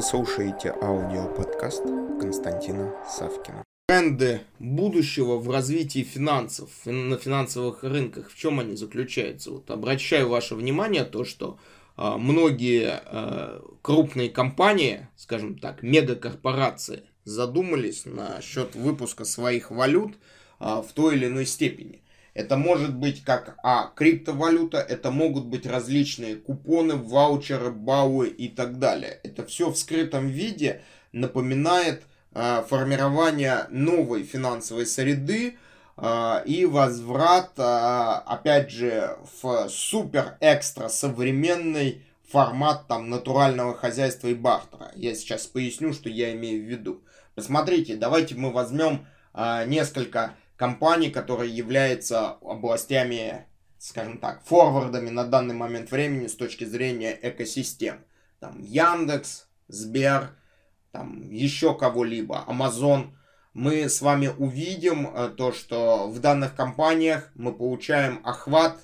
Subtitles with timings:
[0.00, 1.82] Вы слушаете аудиоподкаст
[2.18, 3.62] Константина Савкина.
[3.86, 9.50] Тренды будущего в развитии финансов на финансовых рынках, в чем они заключаются?
[9.50, 11.58] Вот обращаю ваше внимание то, что
[11.98, 20.14] а, многие а, крупные компании, скажем так, мегакорпорации, задумались насчет выпуска своих валют
[20.58, 22.02] а, в той или иной степени.
[22.40, 28.78] Это может быть как а, криптовалюта, это могут быть различные купоны, ваучеры, бауы и так
[28.78, 29.20] далее.
[29.22, 30.80] Это все в скрытом виде
[31.12, 35.58] напоминает а, формирование новой финансовой среды
[35.98, 44.92] а, и возврат, а, опять же, в супер-экстра современный формат там натурального хозяйства и бартера.
[44.94, 47.02] Я сейчас поясню, что я имею в виду.
[47.34, 53.46] Посмотрите, давайте мы возьмем а, несколько компаний, которые являются областями,
[53.78, 58.04] скажем так, форвардами на данный момент времени с точки зрения экосистем.
[58.40, 60.36] Там Яндекс, Сбер,
[60.92, 63.12] там еще кого-либо, Amazon.
[63.54, 68.78] Мы с вами увидим э, то, что в данных компаниях мы получаем охват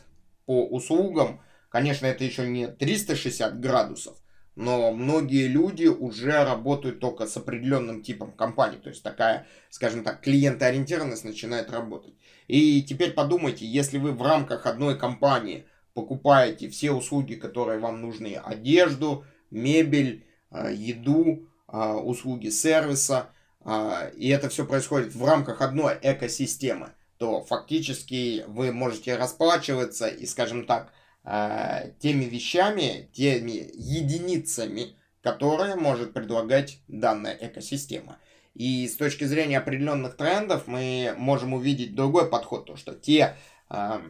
[0.46, 1.42] по услугам.
[1.68, 4.16] Конечно, это еще не 360 градусов,
[4.56, 8.78] но многие люди уже работают только с определенным типом компаний.
[8.78, 12.14] То есть такая, скажем так, клиентоориентированность начинает работать.
[12.48, 18.40] И теперь подумайте, если вы в рамках одной компании покупаете все услуги, которые вам нужны,
[18.42, 23.28] одежду, мебель, а, еду, а, услуги сервиса,
[23.60, 30.24] а, и это все происходит в рамках одной экосистемы, то фактически вы можете расплачиваться и,
[30.24, 30.92] скажем так,
[31.26, 38.18] э, теми вещами, теми единицами, которые может предлагать данная экосистема.
[38.54, 43.36] И с точки зрения определенных трендов мы можем увидеть другой подход, то что те
[43.68, 44.00] э,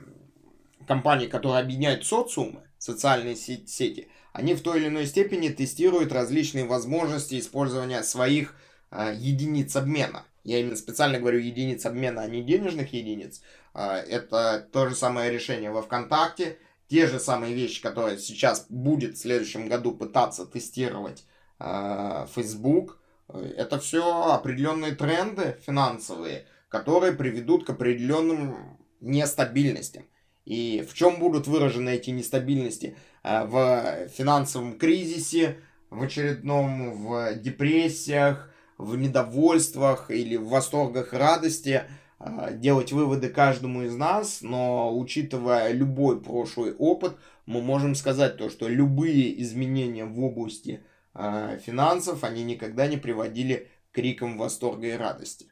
[0.86, 7.40] компании, которые объединяют социумы, социальные сети, они в той или иной степени тестируют различные возможности
[7.40, 8.54] использования своих
[8.90, 10.24] э, единиц обмена.
[10.44, 13.42] Я именно специально говорю единиц обмена, а не денежных единиц.
[13.74, 16.58] Э, это то же самое решение во ВКонтакте,
[16.88, 21.24] те же самые вещи, которые сейчас будет в следующем году пытаться тестировать
[21.58, 30.04] э, Facebook, это все определенные тренды финансовые, которые приведут к определенным нестабильностям.
[30.44, 32.96] И в чем будут выражены эти нестабильности?
[33.24, 35.58] Э, в финансовом кризисе,
[35.90, 41.82] в очередном, в депрессиях, в недовольствах или в восторгах радости–
[42.18, 48.68] делать выводы каждому из нас, но учитывая любой прошлый опыт, мы можем сказать то, что
[48.68, 50.82] любые изменения в области
[51.14, 55.46] э, финансов, они никогда не приводили к крикам восторга и радости.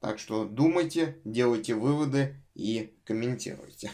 [0.00, 3.90] Так что думайте, делайте выводы и комментируйте.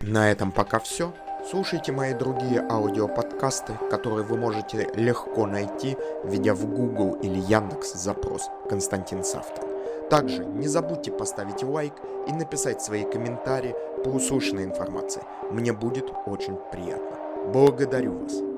[0.00, 1.14] На этом пока все.
[1.48, 8.48] Слушайте мои другие аудиоподкасты, которые вы можете легко найти, введя в Google или Яндекс запрос
[8.68, 9.71] «Константин Савтин».
[10.10, 11.94] Также не забудьте поставить лайк
[12.28, 13.74] и написать свои комментарии
[14.04, 15.22] по услышанной информации.
[15.50, 17.18] Мне будет очень приятно.
[17.52, 18.51] Благодарю вас.